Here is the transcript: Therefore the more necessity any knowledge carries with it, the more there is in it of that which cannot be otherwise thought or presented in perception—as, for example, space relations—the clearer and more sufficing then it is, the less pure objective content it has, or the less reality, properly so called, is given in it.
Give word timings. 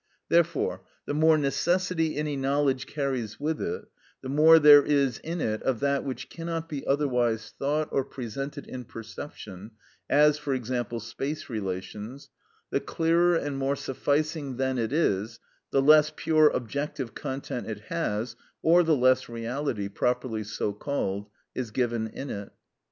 Therefore 0.29 0.83
the 1.05 1.13
more 1.13 1.37
necessity 1.37 2.15
any 2.15 2.35
knowledge 2.35 2.87
carries 2.87 3.39
with 3.39 3.61
it, 3.61 3.85
the 4.23 4.29
more 4.29 4.57
there 4.57 4.81
is 4.83 5.19
in 5.19 5.39
it 5.39 5.61
of 5.61 5.79
that 5.81 6.03
which 6.03 6.27
cannot 6.27 6.67
be 6.67 6.83
otherwise 6.87 7.53
thought 7.59 7.87
or 7.91 8.03
presented 8.03 8.65
in 8.65 8.83
perception—as, 8.83 10.39
for 10.39 10.55
example, 10.55 10.99
space 10.99 11.51
relations—the 11.51 12.79
clearer 12.79 13.35
and 13.35 13.59
more 13.59 13.75
sufficing 13.75 14.57
then 14.57 14.79
it 14.79 14.91
is, 14.91 15.39
the 15.69 15.83
less 15.83 16.11
pure 16.15 16.47
objective 16.49 17.13
content 17.13 17.67
it 17.67 17.81
has, 17.81 18.35
or 18.63 18.81
the 18.81 18.97
less 18.97 19.29
reality, 19.29 19.87
properly 19.87 20.43
so 20.43 20.73
called, 20.73 21.29
is 21.53 21.69
given 21.69 22.07
in 22.07 22.31
it. 22.31 22.51